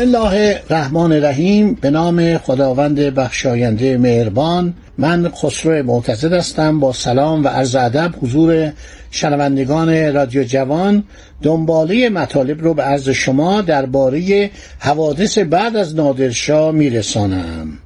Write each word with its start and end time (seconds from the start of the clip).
بسم 0.00 0.08
الله 0.08 0.60
الرحمن 0.70 1.12
الرحیم. 1.12 1.74
به 1.74 1.90
نام 1.90 2.38
خداوند 2.38 3.00
بخشاینده 3.00 3.98
مهربان. 3.98 4.74
من 4.98 5.28
خسرو 5.28 5.82
معتزد 5.82 6.32
هستم. 6.32 6.80
با 6.80 6.92
سلام 6.92 7.44
و 7.44 7.48
عرض 7.48 7.76
ادب 7.76 8.14
حضور 8.22 8.72
شنوندگان 9.10 10.14
رادیو 10.14 10.44
جوان. 10.44 11.04
دنباله 11.42 12.08
مطالب 12.08 12.62
رو 12.62 12.74
به 12.74 12.82
عرض 12.82 13.08
شما 13.08 13.60
درباره 13.60 14.50
حوادث 14.78 15.38
بعد 15.38 15.76
از 15.76 15.94
نادرشاه 15.94 16.72
میرسانم. 16.72 17.78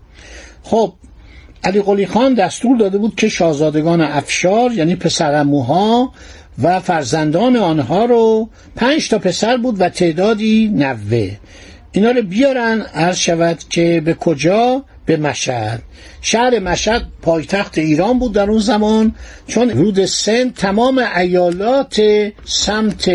خب 0.63 0.93
علی 1.65 1.81
قلی 1.81 2.07
خان 2.07 2.35
دستور 2.35 2.77
داده 2.77 2.99
بود 2.99 3.15
که 3.15 3.29
شاهزادگان 3.29 4.01
افشار 4.01 4.73
یعنی 4.73 4.97
پسرموها 4.97 6.13
و 6.63 6.81
فرزندان 6.81 7.57
آنها 7.57 8.05
رو 8.05 8.49
پنج 8.77 9.09
تا 9.09 9.19
پسر 9.19 9.57
بود 9.57 9.81
و 9.81 9.89
تعدادی 9.89 10.69
نوه. 10.75 11.31
اینا 11.97 12.11
رو 12.11 12.23
بیارن 12.23 12.81
عرض 12.81 13.17
شود 13.17 13.59
که 13.71 14.03
به 14.05 14.15
کجا؟ 14.15 14.85
به 15.07 15.17
مشهد. 15.17 15.83
شهر 16.21 16.59
مشهد 16.59 17.03
پایتخت 17.23 17.79
ایران 17.79 18.19
بود 18.19 18.33
در 18.33 18.51
اون 18.51 18.59
زمان 18.59 19.15
چون 19.47 19.71
رود 19.71 20.05
سند 20.05 20.55
تمام 20.55 21.05
ایالات 21.17 22.03
سمت 22.45 23.11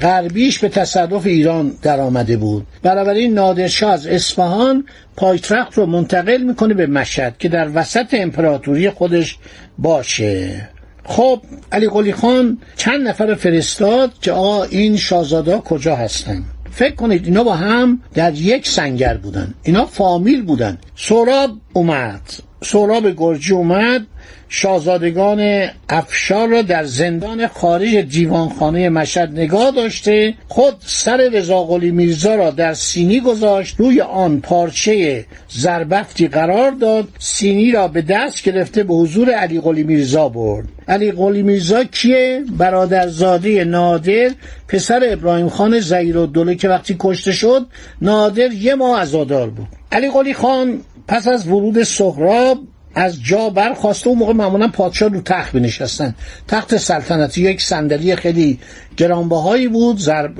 غربیش 0.00 0.58
به 0.58 0.68
تصرف 0.68 1.26
ایران 1.26 1.72
در 1.82 2.00
آمده 2.00 2.36
بود. 2.36 2.66
بنابراین 2.82 3.34
نادرشاه 3.34 3.92
از 3.92 4.06
اصفهان 4.06 4.84
پایتخت 5.16 5.74
رو 5.74 5.86
منتقل 5.86 6.42
می‌کنه 6.42 6.74
به 6.74 6.86
مشهد 6.86 7.38
که 7.38 7.48
در 7.48 7.70
وسط 7.74 8.06
امپراتوری 8.12 8.90
خودش 8.90 9.38
باشه. 9.78 10.68
خب 11.04 11.40
علی 11.72 11.88
قلی 11.88 12.12
خان 12.12 12.58
چند 12.76 13.08
نفر 13.08 13.34
فرستاد 13.34 14.12
که 14.20 14.32
آقا 14.32 14.64
این 14.64 14.96
شاهزاده 14.96 15.58
کجا 15.58 15.96
هستن؟ 15.96 16.44
فکر 16.72 16.94
کنید 16.94 17.24
اینا 17.24 17.44
با 17.44 17.54
هم 17.54 18.00
در 18.14 18.34
یک 18.34 18.68
سنگر 18.68 19.16
بودن. 19.16 19.54
اینا 19.62 19.86
فامیل 19.86 20.42
بودن. 20.42 20.78
سوراب 20.96 21.50
اومد. 21.72 22.20
سوراب 22.62 23.16
گرجی 23.16 23.52
اومد 23.52 24.06
شاهزادگان 24.54 25.68
افشار 25.88 26.48
را 26.48 26.62
در 26.62 26.84
زندان 26.84 27.46
خارج 27.46 27.96
دیوانخانه 27.96 28.88
مشهد 28.88 29.30
نگاه 29.30 29.70
داشته 29.70 30.34
خود 30.48 30.74
سر 30.80 31.16
رضاقلی 31.16 31.90
میرزا 31.90 32.34
را 32.34 32.50
در 32.50 32.74
سینی 32.74 33.20
گذاشت 33.20 33.74
روی 33.78 34.00
آن 34.00 34.40
پارچه 34.40 35.24
زربفتی 35.48 36.28
قرار 36.28 36.70
داد 36.70 37.08
سینی 37.18 37.72
را 37.72 37.88
به 37.88 38.02
دست 38.02 38.42
گرفته 38.42 38.82
به 38.82 38.94
حضور 38.94 39.30
علی 39.30 39.60
قلی 39.60 39.82
میرزا 39.82 40.28
برد. 40.28 40.68
علی 40.88 41.12
قلی 41.12 41.42
میرزا 41.42 41.84
کیه؟ 41.84 42.44
برادرزاده 42.58 43.64
نادر 43.64 44.30
پسر 44.68 45.00
ابراهیم 45.08 45.48
خان 45.48 45.80
زهیر 45.80 46.18
الدوله 46.18 46.54
که 46.54 46.68
وقتی 46.68 46.96
کشته 46.98 47.32
شد 47.32 47.66
نادر 48.02 48.52
یه 48.52 48.74
ماه 48.74 49.00
عزادار 49.00 49.50
بود. 49.50 49.66
علی 49.92 50.10
قلی 50.10 50.34
خان 50.34 50.80
پس 51.08 51.28
از 51.28 51.48
ورود 51.48 51.82
سهراب 51.82 52.58
از 52.94 53.22
جا 53.22 53.50
برخواسته 53.50 54.08
اون 54.08 54.18
موقع 54.18 54.32
معمولا 54.32 54.68
پادشاه 54.68 55.08
رو 55.08 55.20
تخت 55.20 55.52
بنشستن 55.52 56.14
تخت 56.48 56.76
سلطنتی 56.76 57.42
یک 57.42 57.62
صندلی 57.62 58.16
خیلی 58.16 58.58
گرانبهایی 58.96 59.68
بود. 59.68 59.96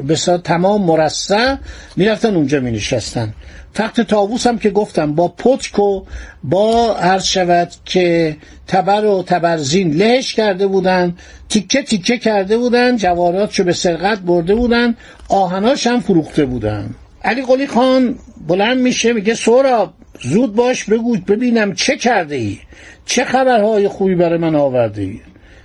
بسیار 0.08 0.38
تمام 0.38 0.82
مرصع 0.82 1.56
می‌رفتن 1.96 2.34
اونجا 2.34 2.60
می 2.60 2.70
نشستن 2.70 3.34
تخت 3.74 4.00
تاووس 4.00 4.46
هم 4.46 4.58
که 4.58 4.70
گفتم 4.70 5.14
با 5.14 5.28
پتک 5.28 5.78
و 5.78 6.04
با 6.44 6.96
عرض 6.96 7.24
شود 7.24 7.72
که 7.84 8.36
تبر 8.66 9.04
و 9.04 9.22
تبرزین 9.22 9.90
لهش 9.90 10.34
کرده 10.34 10.66
بودن 10.66 11.16
تیکه 11.48 11.82
تیکه 11.82 12.18
کرده 12.18 12.58
بودن 12.58 12.96
جواراتشو 12.96 13.64
به 13.64 13.72
سرقت 13.72 14.18
برده 14.18 14.54
بودن 14.54 14.96
آهناش 15.28 15.86
هم 15.86 16.00
فروخته 16.00 16.44
بودن 16.44 16.94
علی 17.24 17.42
قلی 17.42 17.66
خان 17.66 18.18
بلند 18.48 18.78
میشه 18.78 19.12
میگه 19.12 19.34
سوراب 19.34 19.94
زود 20.20 20.54
باش 20.54 20.84
بگو 20.84 21.16
ببینم 21.16 21.74
چه 21.74 21.96
کرده 21.96 22.34
ای 22.34 22.58
چه 23.06 23.24
خبرهای 23.24 23.88
خوبی 23.88 24.14
برای 24.14 24.38
من 24.38 24.54
آورده 24.54 25.02
ای 25.02 25.20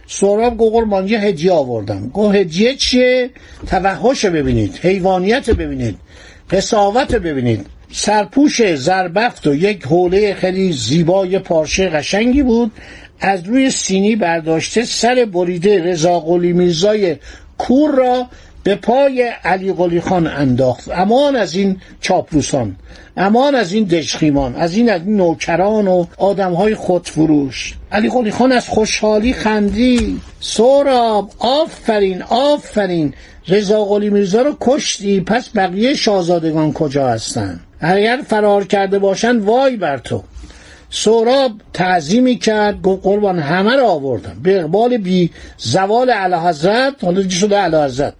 سوراب 0.07 0.57
گو 0.57 0.69
قربان 0.69 1.07
یه 1.07 1.19
هدیه 1.19 1.51
آوردم. 1.51 2.07
گو 2.07 2.29
هدیه 2.29 2.75
چیه؟ 2.75 3.29
توحش 3.67 4.25
ببینید 4.25 4.79
حیوانیت 4.81 5.49
ببینید 5.49 5.95
قصاوت 6.51 7.15
ببینید. 7.15 7.65
سرپوش 7.91 8.75
زربفت 8.75 9.47
و 9.47 9.55
یک 9.55 9.83
حوله 9.83 10.33
خیلی 10.33 10.71
زیبای 10.71 11.39
پارچه 11.39 11.89
قشنگی 11.89 12.43
بود. 12.43 12.71
از 13.19 13.47
روی 13.47 13.69
سینی 13.69 14.15
برداشته 14.15 14.85
سر 14.85 15.27
بریده 15.33 15.83
رضا 15.83 16.19
قلی 16.19 16.53
میرزای 16.53 17.15
کور 17.57 17.95
را 17.95 18.27
به 18.67 18.75
پای 18.75 19.31
علی 19.43 19.73
قلی 19.73 20.01
خان 20.01 20.27
انداخت. 20.27 20.89
امان 20.91 21.35
از 21.35 21.55
این 21.55 21.81
چاپلوسان 22.01 22.75
امان 23.17 23.55
از 23.55 23.73
این 23.73 23.83
دشخیمان 23.83 24.55
از 24.55 24.75
این 24.75 24.89
از 24.89 25.01
این 25.01 25.15
نوکران 25.15 25.87
و 25.87 26.05
آدم 26.17 26.53
های 26.53 26.75
خودفروش. 26.75 27.75
علی 27.91 28.09
قلی 28.09 28.31
خان 28.31 28.51
از 28.51 28.67
خوشحالی 28.67 29.33
خندی 29.33 30.21
سوراب 30.39 31.31
آفرین 31.39 32.21
آفرین. 32.21 33.13
رضا 33.47 33.85
قلی 33.85 34.09
میرزا 34.09 34.41
رو 34.41 34.57
کشتی. 34.61 35.21
پس 35.21 35.49
بقیه 35.55 35.95
شاهزادگان 35.95 36.73
کجا 36.73 37.07
هستن؟ 37.07 37.59
اگر 37.79 38.19
فرار 38.27 38.65
کرده 38.65 38.99
باشن 38.99 39.37
وای 39.37 39.75
بر 39.75 39.97
تو. 39.97 40.23
سوراب 40.89 41.51
تعظیمی 41.73 42.35
کرد 42.35 42.81
گفت 42.81 43.03
قربان 43.03 43.39
همه 43.39 43.75
رو 43.75 43.85
آوردم. 43.85 44.37
به 44.43 44.59
اقبال 44.59 44.97
بی 44.97 45.29
زوال 45.57 46.09
اعلی 46.09 46.35
حضرت 46.35 47.03
حالا 47.03 47.29
شده 47.29 47.57
اعلی 47.57 47.77
حضرت؟ 47.77 48.13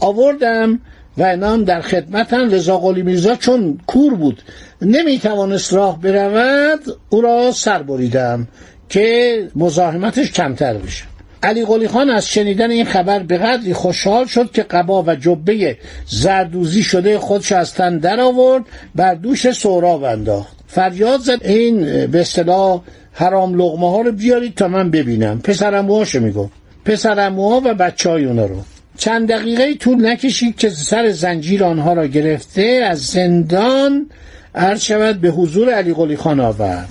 آوردم 0.00 0.80
و 1.18 1.22
اینام 1.22 1.64
در 1.64 1.80
خدمتن 1.80 2.50
رضا 2.50 2.78
قلی 2.78 3.02
میرزا 3.02 3.36
چون 3.36 3.78
کور 3.86 4.14
بود 4.14 4.42
نمی‌توانست 4.82 5.72
راه 5.72 6.00
برود 6.00 6.80
او 7.10 7.20
را 7.20 7.52
سر 7.52 7.82
بریدم 7.82 8.48
که 8.88 9.48
مزاحمتش 9.56 10.32
کمتر 10.32 10.74
بشه. 10.74 11.04
علی 11.42 11.64
قلی 11.64 11.88
خان 11.88 12.10
از 12.10 12.28
شنیدن 12.28 12.70
این 12.70 12.84
خبر 12.84 13.18
به 13.18 13.38
قدری 13.38 13.74
خوشحال 13.74 14.26
شد 14.26 14.50
که 14.52 14.62
قبا 14.62 15.02
و 15.02 15.14
جبه 15.14 15.78
زردوزی 16.06 16.82
شده 16.82 17.18
خودش 17.18 17.52
از 17.52 17.74
تن 17.74 17.98
در 17.98 18.20
آورد 18.20 18.62
بر 18.94 19.14
دوش 19.14 19.50
سهراب 19.50 20.04
انداخت. 20.04 20.63
فریاد 20.74 21.20
زد 21.20 21.46
این 21.46 22.06
به 22.06 22.20
اصطلاح 22.20 22.80
حرام 23.12 23.54
لغمه 23.54 23.90
ها 23.90 24.00
رو 24.00 24.12
بیارید 24.12 24.54
تا 24.54 24.68
من 24.68 24.90
ببینم. 24.90 25.40
پسرموهاشو 25.40 26.20
می‌گفت. 26.20 26.52
پسرموها 26.84 27.62
و 27.64 27.74
بچه 27.74 28.10
های 28.10 28.24
اونا 28.24 28.46
رو. 28.46 28.56
چند 28.98 29.28
دقیقه 29.28 29.74
طول 29.74 30.06
نکشید 30.06 30.56
که 30.56 30.70
سر 30.70 31.10
زنجیر 31.10 31.64
آنها 31.64 31.92
را 31.92 32.06
گرفته 32.06 32.62
از 32.62 32.98
زندان 32.98 34.06
عرض 34.54 34.80
شود 34.80 35.20
به 35.20 35.28
حضور 35.28 35.70
علی 35.70 35.94
قلی 35.94 36.16
خان 36.16 36.40
آورد. 36.40 36.88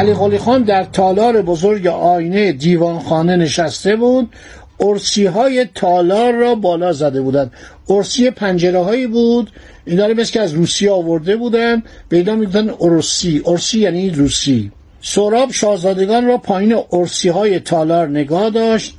علی 0.00 0.14
قلی 0.14 0.38
خان 0.38 0.62
در 0.62 0.84
تالار 0.84 1.42
بزرگ 1.42 1.86
آینه 1.86 2.52
دیوانخانه 2.52 3.36
نشسته 3.36 3.96
بود. 3.96 4.28
ارسی 4.80 5.26
های 5.26 5.66
تالار 5.74 6.32
را 6.32 6.54
بالا 6.54 6.92
زده 6.92 7.20
بودند. 7.20 7.52
ارسی 7.90 8.30
پنجره 8.30 8.78
هایی 8.78 9.06
بود. 9.06 9.50
اینا 9.84 10.06
رو 10.06 10.14
مثل 10.14 10.32
که 10.32 10.40
از 10.40 10.52
روسیه 10.52 10.90
آورده 10.90 11.36
بودن. 11.36 11.82
به 12.08 12.16
اینا 12.16 12.34
می‌گفتن 12.34 12.70
ارسی. 12.80 13.42
ارسی 13.46 13.78
یعنی 13.78 14.10
روسی. 14.10 14.72
سراب 15.02 15.52
شاهزادگان 15.52 16.26
را 16.26 16.38
پایین 16.38 16.76
ارسی 16.92 17.28
های 17.28 17.60
تالار 17.60 18.08
نگاه 18.08 18.50
داشت. 18.50 18.94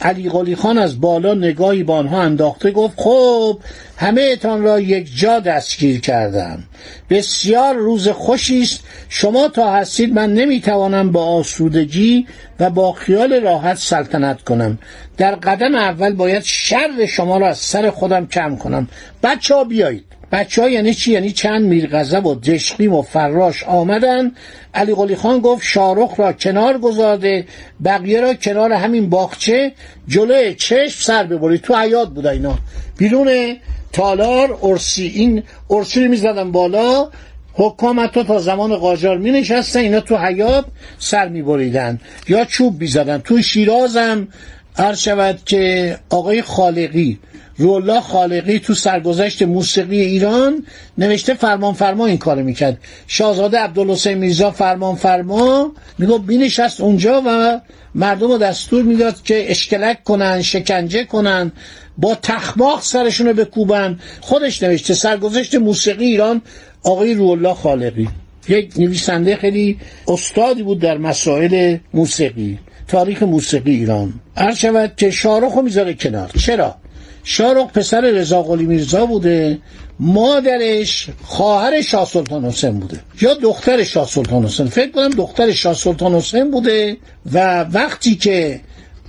علی 0.00 0.28
قلی 0.28 0.56
خان 0.56 0.78
از 0.78 1.00
بالا 1.00 1.34
نگاهی 1.34 1.82
به 1.82 1.92
آنها 1.92 2.22
انداخته 2.22 2.70
گفت 2.70 2.94
خب 3.00 3.58
همه 3.96 4.30
اتان 4.32 4.62
را 4.62 4.80
یک 4.80 5.16
جا 5.16 5.40
دستگیر 5.40 6.00
کردم. 6.00 6.64
بسیار 7.10 7.74
روز 7.74 8.08
خوشی 8.08 8.62
است. 8.62 8.80
شما 9.08 9.48
تا 9.48 9.72
هستید 9.72 10.14
من 10.14 10.32
نمی‌توانم 10.32 11.12
با 11.12 11.24
آسودگی 11.24 12.26
و 12.60 12.70
با 12.70 12.92
خیال 12.92 13.40
راحت 13.40 13.76
سلطنت 13.76 14.42
کنم. 14.42 14.78
در 15.16 15.34
قدم 15.34 15.74
اول 15.74 16.12
باید 16.12 16.42
شر 16.42 17.06
شما 17.08 17.38
را 17.38 17.48
از 17.48 17.58
سر 17.58 17.90
خودم 17.90 18.26
کم 18.26 18.56
کنم. 18.56 18.88
بچه 19.22 19.54
ها 19.54 19.64
بیایید. 19.64 20.17
بچه 20.32 20.62
ها 20.62 20.68
یعنی 20.68 20.94
چی؟ 20.94 21.12
یعنی 21.12 21.32
چند 21.32 21.64
میرغزب 21.64 22.26
و 22.26 22.34
دشقیم 22.34 22.94
و 22.94 23.02
فراش 23.02 23.64
آمدن. 23.64 24.32
علی 24.74 24.94
قلی 24.94 25.16
خان 25.16 25.40
گفت 25.40 25.62
شارخ 25.64 26.20
را 26.20 26.32
کنار 26.32 26.78
گذارده 26.78 27.46
بقیه 27.84 28.20
را 28.20 28.34
کنار 28.34 28.72
همین 28.72 29.10
باغچه 29.10 29.72
جلوی 30.08 30.54
چشم 30.54 31.02
سر 31.02 31.24
ببرید. 31.24 31.60
تو 31.60 31.76
حیات 31.76 32.08
بود 32.08 32.26
اینا. 32.26 32.58
بیرون 32.98 33.56
تالار 33.92 34.58
ارسی. 34.62 35.06
این 35.06 35.42
ارسی 35.70 36.04
رو 36.04 36.10
می‌زدن 36.10 36.52
بالا. 36.52 37.10
حکام 37.58 38.00
حتی 38.00 38.24
تا 38.24 38.38
زمان 38.38 38.76
قاجار 38.76 39.18
می 39.18 39.30
نشستن 39.30 39.80
اینا 39.80 40.00
تو 40.00 40.16
حیات 40.16 40.64
سر 40.98 41.28
می 41.28 41.42
بریدن 41.42 42.00
یا 42.28 42.44
چوب 42.44 42.78
بیزدن 42.78 43.18
تو 43.18 43.42
شیرازم 43.42 44.28
هر 44.78 44.94
شود 44.94 45.40
که 45.44 45.96
آقای 46.10 46.42
خالقی 46.42 47.18
رولا 47.56 48.00
خالقی 48.00 48.58
تو 48.58 48.74
سرگذشت 48.74 49.42
موسیقی 49.42 50.00
ایران 50.00 50.66
نوشته 50.98 51.34
فرمان 51.34 51.74
فرما 51.74 52.06
این 52.06 52.18
کارو 52.18 52.42
می‌کرد. 52.42 52.78
شاهزاده 53.06 53.58
عبدالحسین 53.58 54.18
میرزا 54.18 54.50
فرمان 54.50 54.94
فرما 54.94 55.72
میگو 55.98 56.18
بینشست 56.18 56.80
اونجا 56.80 57.22
و 57.26 57.60
مردم 57.94 58.28
رو 58.28 58.38
دستور 58.38 58.82
می‌داد 58.82 59.22
که 59.22 59.50
اشکلک 59.50 60.04
کنن 60.04 60.42
شکنجه 60.42 61.04
کنن 61.04 61.52
با 61.98 62.14
تخماق 62.14 62.82
سرشون 62.82 63.26
رو 63.26 63.32
بکوبن. 63.32 63.98
خودش 64.20 64.62
نوشته 64.62 64.94
سرگذشت 64.94 65.54
موسیقی 65.54 66.04
ایران 66.04 66.42
آقای 66.82 67.14
رولا 67.14 67.54
خالقی. 67.54 68.08
یک 68.48 68.72
نویسنده 68.78 69.36
خیلی 69.36 69.78
استادی 70.08 70.62
بود 70.62 70.80
در 70.80 70.98
مسائل 70.98 71.76
موسیقی. 71.94 72.58
تاریخ 72.88 73.22
موسیقی 73.22 73.70
ایران. 73.70 74.14
هر 74.36 74.54
شود 74.54 74.92
که 74.96 75.10
شارخ 75.10 75.52
رو 75.52 75.62
می‌ذاره 75.62 75.94
کنار. 75.94 76.30
چرا؟ 76.38 76.74
شارخ 77.24 77.72
پسر 77.72 78.00
رضا 78.00 78.42
قلی 78.42 78.66
میرزا 78.66 79.06
بوده 79.06 79.58
مادرش 80.00 81.08
خواهر 81.24 81.80
شاه 81.80 82.04
سلطان 82.06 82.44
حسین 82.44 82.80
بوده 82.80 83.00
یا 83.20 83.34
دختر 83.34 83.84
شاه 83.84 84.06
سلطان 84.06 84.44
حسین. 84.44 84.66
فکر 84.66 84.90
کنم 84.90 85.10
دختر 85.10 85.52
شاه 85.52 85.74
سلطان 85.74 86.14
حسین 86.14 86.50
بوده 86.50 86.96
و 87.32 87.64
وقتی 87.64 88.14
که 88.14 88.60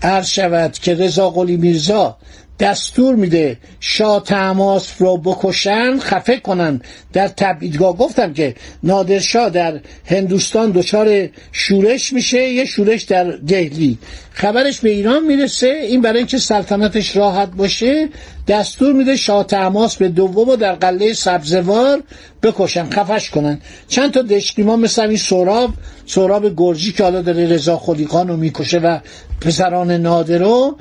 عرض 0.01 0.27
شود 0.27 0.73
که 0.73 0.95
رضا 0.95 1.29
قلی 1.29 1.57
میرزا 1.57 2.17
دستور 2.59 3.15
میده 3.15 3.57
شاه 3.79 4.23
تماس 4.23 4.93
رو 4.99 5.17
بکشن 5.17 5.99
خفه 5.99 6.37
کنن. 6.37 6.81
در 7.13 7.27
تبعیدگاه 7.27 7.97
گفتم 7.97 8.33
که 8.33 8.55
نادرشاه 8.83 9.49
در 9.49 9.79
هندوستان 10.05 10.71
دچار 10.71 11.29
شورش 11.51 12.13
میشه 12.13 12.49
یه 12.49 12.65
شورش 12.65 13.03
در 13.03 13.23
دهلی. 13.23 13.97
خبرش 14.33 14.79
به 14.79 14.89
ایران 14.89 15.25
می‌رسه 15.25 15.67
این 15.67 16.01
برای 16.01 16.17
اینکه 16.17 16.37
سلطنتش 16.37 17.17
راحت 17.17 17.51
باشه. 17.51 18.09
دستور 18.47 18.93
میده 18.93 19.15
شاه 19.15 19.43
تماس 19.43 19.95
به 19.95 20.07
دوم 20.09 20.55
در 20.55 20.75
قله 20.75 21.13
سبزوار 21.13 22.03
بکشن 22.43 22.89
خفش 22.89 23.29
کنن. 23.29 23.59
چند 23.87 24.11
تا 24.11 24.21
دشقیما 24.21 24.75
مثل 24.75 25.01
این 25.01 25.17
سراب 25.17 25.73
سراب 26.05 26.53
گرجی 26.57 26.91
که 26.91 27.03
حالا 27.03 27.21
داره 27.21 27.47
رضا 27.47 27.77
خلیقان 27.77 28.27
رو 28.27 28.37
می‌کشه 28.37 28.79
و 28.79 28.99
پسران 29.41 29.91
نادرو 29.91 30.77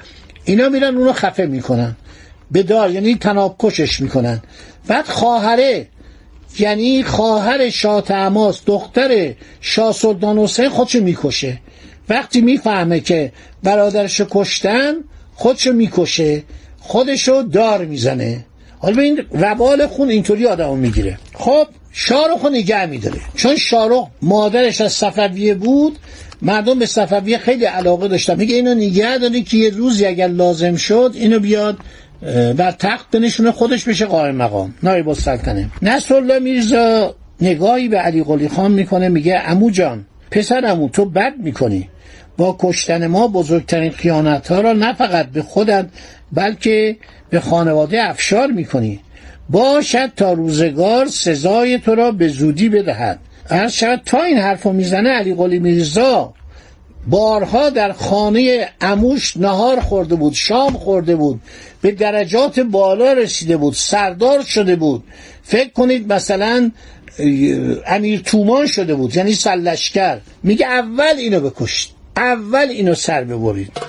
اینا 0.49 0.69
میرن 0.69 0.97
اونو 0.97 1.13
خفه 1.13 1.47
می‌کنن. 1.47 1.97
به 2.51 2.63
دار 2.63 2.91
یعنی 2.91 3.15
تناب 3.15 3.57
کشش 3.59 4.01
می‌کنن. 4.01 4.43
بعد 4.87 5.07
خواهره 5.07 5.87
یعنی 6.59 7.03
خواهر 7.03 7.71
شاه 7.71 8.01
تماس 8.01 8.61
دختر 8.67 9.35
شاه 9.61 9.93
سلطان 9.93 10.39
حسین 10.39 10.69
خودشو 10.69 11.01
می‌کشه. 11.01 11.61
وقتی 12.09 12.41
می‌فهمه 12.41 13.01
که 13.01 13.33
برادرشو 13.63 14.27
کشتن 14.31 14.95
خودشو 15.35 15.73
می‌کشه 15.73 16.43
خودشو 16.81 17.43
دار 17.43 17.85
می‌زنه. 17.85 18.45
حالا 18.79 19.03
این 19.03 19.21
وبال 19.33 19.87
خون 19.87 20.09
اینطوری 20.09 20.47
آدمو 20.47 20.77
می‌گیره. 20.77 21.19
خب 21.35 21.67
شارخ 21.93 22.43
رو 22.43 22.49
نگه 22.51 22.87
میداره. 22.87 23.21
چون 23.35 23.57
شارخ 23.57 24.07
مادرش 24.23 24.81
از 24.81 24.93
صفویه 24.93 25.55
بود 25.55 25.99
مردم 26.43 26.79
به 26.79 26.87
صفویه 26.87 27.39
خیلی 27.39 27.65
علاقه 27.65 28.09
داشتن. 28.09 28.39
میگه 28.39 28.55
اینو 28.55 28.75
نگه 28.75 29.19
داری 29.19 29.43
که 29.43 29.57
یه 29.57 29.71
روزی 29.71 30.07
اگر 30.07 30.29
لازم 30.29 30.77
شد 30.77 31.13
اینو 31.15 31.39
بیاد 31.39 31.79
بر 32.57 32.71
تخت 32.71 33.11
بنشونه 33.11 33.53
خودش 33.53 33.85
بشه 33.85 34.07
قائم 34.07 34.37
مقام. 34.37 34.75
نایب 34.83 35.09
السلطنه. 35.09 35.71
نصرالله 35.83 36.39
میرزا 36.39 37.15
نگاهی 37.41 37.89
به 37.89 37.99
علی 37.99 38.23
قلی 38.25 38.49
خان 38.49 38.73
می‌کنه 38.73 39.09
میگه 39.09 39.43
امو 39.47 39.71
جان 39.71 40.05
پسر 40.31 40.67
امو 40.67 40.89
تو 40.89 41.05
بد 41.05 41.33
می‌کنی. 41.39 41.89
با 42.37 42.57
کشتن 42.61 43.07
ما 43.07 43.29
بزرگترین 43.29 43.91
خیانت 43.91 44.49
ها 44.49 44.61
را 44.61 44.73
نه 44.73 44.95
فقط 44.95 45.27
به 45.27 45.43
خودت 45.43 45.87
بلکه 46.33 46.97
به 47.31 47.41
خانواده 47.41 48.03
افشار 48.03 48.47
می‌کنی. 48.47 49.01
باشد 49.51 50.11
تا 50.17 50.33
روزگار 50.33 51.07
سزای 51.07 51.79
تو 51.79 51.95
را 51.95 52.13
به 52.13 52.29
زودی 52.29 52.69
بدهد. 52.69 53.19
هر 53.51 53.69
شاید 53.69 54.05
تا 54.05 54.23
این 54.23 54.39
حرف 54.39 54.63
رو 54.63 54.73
می‌زنه 54.73 55.09
علی 55.09 55.35
قلی 55.35 55.59
میرزا 55.59 56.35
بارها 57.07 57.71
در 57.71 57.93
خانه 57.93 58.69
اموش 58.81 59.37
نهار 59.37 59.81
خورده 59.81 60.15
بود 60.15 60.33
شام 60.33 60.73
خورده 60.73 61.17
بود 61.17 61.41
به 61.83 61.93
درجات 61.93 62.61
بالا 62.61 63.13
رسیده 63.13 63.57
بود 63.57 63.75
سردار 63.75 64.43
شده 64.43 64.77
بود. 64.77 65.05
فکر 65.43 65.71
کنید 65.71 66.13
مثلا 66.13 66.71
امیر 67.87 68.21
تومان 68.21 68.67
شده 68.67 68.95
بود 68.95 69.17
یعنی 69.17 69.33
سلشکر 69.33 70.19
میگه 70.43 70.67
اول 70.67 71.15
اینو 71.19 71.41
بکشید 71.41 71.91
اول 72.17 72.67
اینو 72.69 72.95
سر 72.95 73.25
ببرید. 73.25 73.88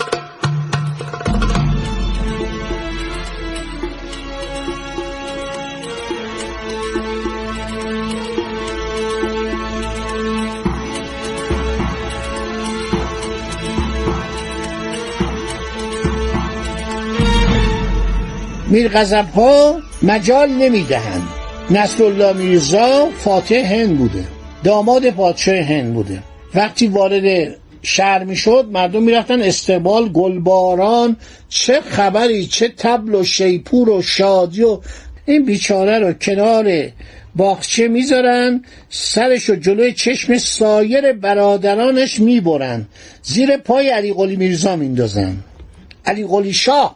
میرغضب 18.69 19.25
ها 19.36 19.80
مجال 20.01 20.50
نمی‌دهند. 20.50 21.27
نصرالله 21.72 22.34
میرزا 22.34 23.10
فاتح 23.17 23.55
هند 23.55 23.98
بوده. 23.98 24.24
داماد 24.63 25.10
پادشاه 25.10 25.55
هند 25.55 25.93
بوده. 25.93 26.20
وقتی 26.55 26.88
وارد 26.88 27.55
شهر 27.82 28.24
می‌شد 28.24 28.70
مردم 28.72 29.03
می‌رفتن 29.03 29.41
استقبال 29.41 30.10
گلباران. 30.10 31.17
چه 31.50 31.82
خبری 31.82 32.46
چه 32.46 32.67
تبل 32.77 33.15
و 33.15 33.24
شیپور 33.24 33.89
و 33.89 34.01
شادی 34.01 34.63
و 34.63 34.79
این 35.25 35.46
بیچاره 35.46 36.00
رو 36.00 36.13
کنار 36.13 36.89
باغچه 37.36 37.88
می‌ذارن 37.88 38.63
سرش 38.89 39.50
و 39.50 39.55
جلوی 39.55 39.93
چشم 39.93 40.38
سایر 40.38 41.13
برادرانش 41.13 42.20
می‌برن. 42.20 42.88
زیر 43.24 43.58
پای 43.58 43.89
علی 43.89 44.13
قلی 44.13 44.36
میرزا 44.36 44.75
میندازن 44.75 45.38
علی 46.05 46.27
قلی 46.27 46.53
شاه. 46.53 46.96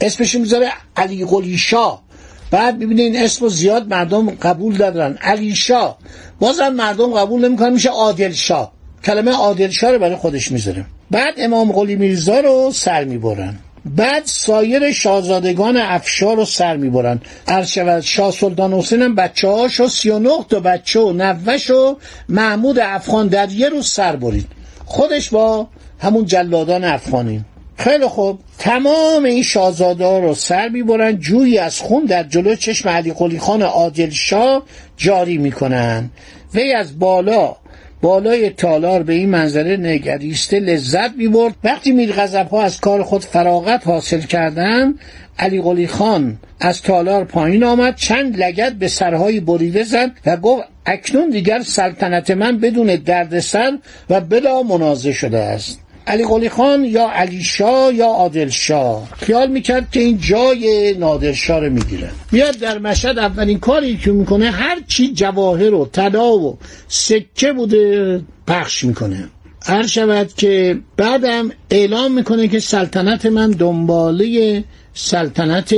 اسمش 0.00 0.34
می‌ذاره 0.34 0.68
علی 0.96 1.24
قلی 1.24 1.58
شاه. 1.58 2.02
بعد 2.50 2.78
می‌بینه 2.78 3.02
این 3.02 3.16
اسم 3.16 3.48
زیاد 3.48 3.88
مردم 3.88 4.30
قبول 4.30 4.76
دادن 4.76 5.18
علی 5.22 5.54
شاه. 5.54 5.98
بازم 6.40 6.68
مردم 6.68 7.14
قبول 7.14 7.44
نمی‌کنن 7.48 7.72
میشه 7.72 7.90
عادل 7.90 8.32
شاه. 8.32 8.72
کلمه 9.04 9.32
عادل 9.32 9.70
شاه 9.70 9.90
رو 9.90 9.98
برای 9.98 10.16
خودش 10.16 10.52
می‌ذاره 10.52 10.84
بعد 11.10 11.34
امام 11.38 11.72
قلی 11.72 11.96
میرزا 11.96 12.40
رو 12.40 12.70
سر 12.74 13.04
می‌برن. 13.04 13.58
بعد 13.84 14.22
سایر 14.24 14.92
شاهزادگان 14.92 15.76
افشار 15.76 16.36
رو 16.36 16.44
سر 16.44 16.76
می‌برن. 16.76 17.20
شود 17.66 18.00
شاه 18.00 18.30
سلطان 18.30 18.72
حسین 18.72 19.02
هم 19.02 19.14
بچه 19.14 19.48
هاشو 19.48 19.88
سی 19.88 20.10
و 20.10 20.18
نه 20.18 20.44
تا 20.48 20.60
بچه 20.60 21.00
و 21.00 21.12
نوش 21.12 21.70
و 21.70 21.96
محمود 22.28 22.78
افغان 22.78 23.28
در 23.28 23.50
یه 23.50 23.68
روز 23.68 23.88
سر 23.88 24.16
برید. 24.16 24.46
خودش 24.84 25.30
با 25.30 25.68
همون 25.98 26.24
جلادان 26.24 26.84
افغانی. 26.84 27.44
خیلی 27.80 28.06
خوب. 28.06 28.38
تمام 28.58 29.24
این 29.24 29.42
شاهزاده 29.42 30.20
رو 30.20 30.34
سر 30.34 30.68
می‌برن 30.68 31.16
جویی 31.16 31.58
از 31.58 31.80
خون 31.80 32.04
در 32.04 32.22
جلو 32.22 32.54
چشم 32.54 32.88
علی 32.88 33.12
قلی 33.12 33.38
خان 33.38 33.62
عادل 33.62 34.10
شاه 34.10 34.62
جاری 34.96 35.38
می‌کنن. 35.38 36.10
وی 36.54 36.72
از 36.72 36.98
بالا 36.98 37.56
بالای 38.02 38.50
تالار 38.50 39.02
به 39.02 39.12
این 39.12 39.28
منظره 39.28 39.76
نگریسته 39.76 40.60
لذت 40.60 41.10
می‌برد. 41.16 41.54
وقتی 41.64 41.92
میر 41.92 42.12
ها 42.50 42.62
از 42.62 42.80
کار 42.80 43.02
خود 43.02 43.24
فراغت 43.24 43.86
حاصل 43.86 44.20
کردن 44.20 44.94
علی 45.38 45.62
قلی 45.62 45.86
خان 45.86 46.38
از 46.60 46.82
تالار 46.82 47.24
پایین 47.24 47.64
آمد 47.64 47.96
چند 47.96 48.42
لگت 48.42 48.72
به 48.72 48.88
سرهای 48.88 49.40
بریده 49.40 49.82
زد 49.82 50.10
و 50.26 50.36
گفت 50.36 50.64
اکنون 50.86 51.30
دیگر 51.30 51.62
سلطنت 51.62 52.30
من 52.30 52.58
بدون 52.58 52.86
دردسر 52.86 53.78
و 54.10 54.20
بلا 54.20 54.62
منازه 54.62 55.12
شده 55.12 55.38
است. 55.38 55.78
علی 56.10 56.24
قلی 56.24 56.48
خان 56.48 56.84
یا 56.84 57.10
علی 57.10 57.42
شاه 57.42 57.94
یا 57.94 58.06
عادل 58.06 58.48
شاه. 58.48 59.08
خیال 59.18 59.50
می‌کرد 59.50 59.90
که 59.90 60.00
این 60.00 60.18
جای 60.18 60.94
نادر 60.98 61.32
شاه 61.32 61.60
رو 61.60 61.70
می‌گیره. 61.70 62.10
میاد 62.32 62.56
در 62.56 62.78
مشهد 62.78 63.18
اولین 63.18 63.58
کاری 63.58 63.96
که 63.96 64.12
می‌کنه 64.12 64.50
هر 64.50 64.76
چی 64.88 65.12
جواهر 65.12 65.74
و 65.74 65.88
طلا 65.92 66.32
و 66.38 66.58
سکه 66.88 67.52
بوده 67.52 68.20
پخش 68.46 68.84
می‌کنه. 68.84 69.28
هر 69.62 69.86
شود 69.86 70.32
که 70.36 70.78
بعدم 70.96 71.50
اعلام 71.70 72.14
می‌کنه 72.14 72.48
که 72.48 72.58
سلطنت 72.58 73.26
من 73.26 73.50
دنباله 73.50 74.64
سلطنت 74.94 75.74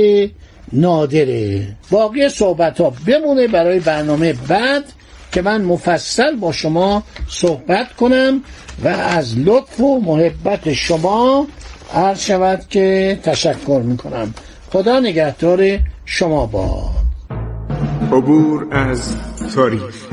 نادره. 0.73 1.67
باقی 1.89 2.29
صحبت 2.29 2.81
ها 2.81 2.93
بمونه 3.07 3.47
برای 3.47 3.79
برنامه 3.79 4.33
بعد. 4.33 4.83
که 5.33 5.41
من 5.41 5.61
مفصل 5.61 6.35
با 6.35 6.51
شما 6.51 7.03
صحبت 7.27 7.93
کنم 7.93 8.41
و 8.83 8.87
از 8.87 9.37
لطف 9.37 9.79
و 9.79 10.01
محبت 10.01 10.73
شما 10.73 11.47
عرض 11.93 12.19
شود 12.19 12.65
که 12.69 13.19
تشکر 13.23 13.81
می‌کنم. 13.85 14.33
خدا 14.71 14.99
نگهدار 14.99 15.79
شما 16.05 16.45
با 16.45 16.89
عبور 18.11 18.67
از 18.71 19.15
تاریخ. 19.55 20.12